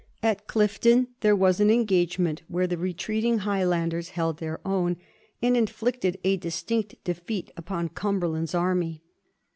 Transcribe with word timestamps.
At 0.23 0.47
Clifton 0.47 1.09
there 1.19 1.35
was 1.35 1.59
an 1.59 1.69
engagement 1.69 2.41
where 2.47 2.65
the 2.65 2.75
re 2.75 2.91
treating 2.91 3.37
Highlanders 3.45 4.09
held 4.09 4.39
their 4.39 4.59
own, 4.67 4.97
and 5.43 5.55
inflicted 5.55 6.17
a 6.23 6.37
distinct 6.37 6.95
defeat 7.03 7.51
upon 7.55 7.89
Cumberland's 7.89 8.55
army. 8.55 9.03